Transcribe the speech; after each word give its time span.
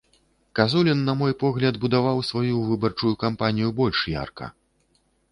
Казулін, 0.59 0.99
на 1.09 1.13
мой 1.19 1.33
погляд, 1.43 1.75
будаваў 1.83 2.21
сваю 2.29 2.55
выбарчую 2.69 3.11
кампанію 3.25 3.69
больш 3.81 3.99
ярка. 4.13 4.49